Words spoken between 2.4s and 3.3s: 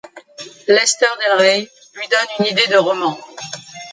idée de roman.